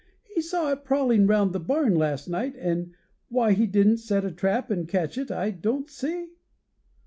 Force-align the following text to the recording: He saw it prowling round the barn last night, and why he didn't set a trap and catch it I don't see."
He 0.23 0.41
saw 0.41 0.71
it 0.71 0.83
prowling 0.83 1.27
round 1.27 1.53
the 1.53 1.59
barn 1.59 1.93
last 1.93 2.27
night, 2.27 2.55
and 2.57 2.95
why 3.29 3.51
he 3.51 3.67
didn't 3.67 3.97
set 3.97 4.25
a 4.25 4.31
trap 4.31 4.71
and 4.71 4.87
catch 4.89 5.15
it 5.15 5.29
I 5.29 5.51
don't 5.51 5.91
see." 5.91 6.31